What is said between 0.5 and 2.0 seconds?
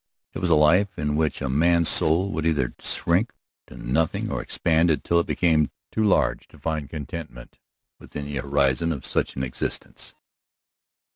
life in which a man's